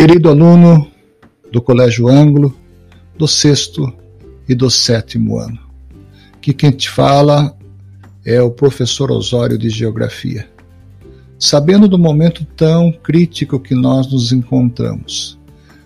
[0.00, 0.90] Querido aluno
[1.52, 2.56] do Colégio Ângulo,
[3.18, 3.92] do sexto
[4.48, 5.58] e do sétimo ano,
[6.40, 7.54] que quem te fala
[8.24, 10.48] é o professor Osório de Geografia.
[11.38, 15.38] Sabendo do momento tão crítico que nós nos encontramos,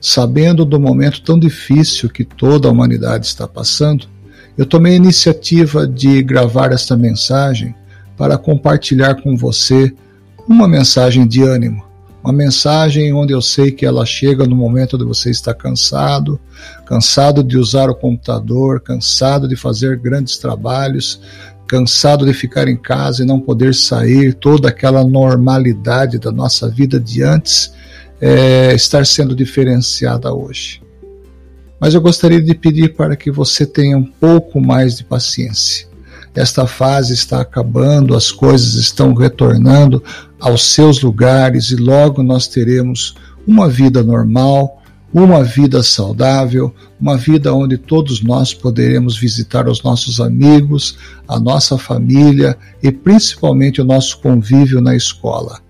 [0.00, 4.06] sabendo do momento tão difícil que toda a humanidade está passando,
[4.56, 7.74] eu tomei a iniciativa de gravar esta mensagem
[8.16, 9.92] para compartilhar com você
[10.48, 11.84] uma mensagem de ânimo,
[12.26, 16.40] uma mensagem onde eu sei que ela chega no momento de você estar cansado,
[16.84, 21.20] cansado de usar o computador, cansado de fazer grandes trabalhos,
[21.68, 26.98] cansado de ficar em casa e não poder sair, toda aquela normalidade da nossa vida
[26.98, 27.72] de antes
[28.20, 30.82] é, estar sendo diferenciada hoje.
[31.78, 35.85] Mas eu gostaria de pedir para que você tenha um pouco mais de paciência
[36.36, 40.04] esta fase está acabando, as coisas estão retornando
[40.38, 43.14] aos seus lugares e logo nós teremos
[43.46, 44.82] uma vida normal,
[45.14, 51.78] uma vida saudável, uma vida onde todos nós poderemos visitar os nossos amigos, a nossa
[51.78, 55.65] família e principalmente o nosso convívio na escola.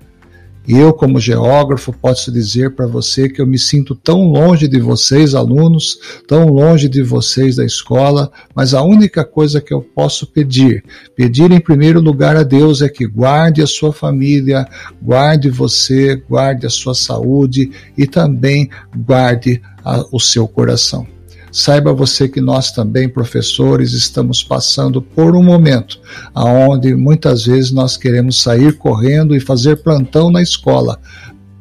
[0.68, 5.34] Eu, como geógrafo, posso dizer para você que eu me sinto tão longe de vocês,
[5.34, 10.84] alunos, tão longe de vocês da escola, mas a única coisa que eu posso pedir,
[11.14, 14.66] pedir em primeiro lugar a Deus é que guarde a sua família,
[15.00, 21.15] guarde você, guarde a sua saúde e também guarde a, o seu coração.
[21.58, 25.98] Saiba você que nós também, professores, estamos passando por um momento
[26.34, 31.00] aonde muitas vezes nós queremos sair correndo e fazer plantão na escola,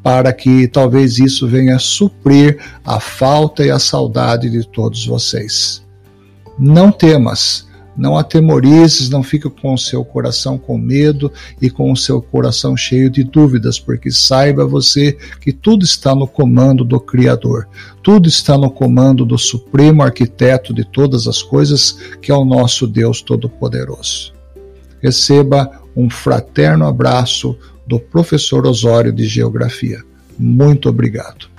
[0.03, 5.81] para que talvez isso venha suprir a falta e a saudade de todos vocês.
[6.59, 7.65] Não temas,
[7.97, 12.75] não atemorizes, não fique com o seu coração com medo e com o seu coração
[12.75, 17.67] cheio de dúvidas, porque saiba você que tudo está no comando do Criador,
[18.03, 22.85] tudo está no comando do Supremo Arquiteto de todas as coisas, que é o nosso
[22.87, 24.33] Deus Todo-Poderoso.
[25.01, 27.57] Receba um fraterno abraço
[27.87, 30.03] do professor Osório de Geografia.
[30.37, 31.54] Muito obrigado.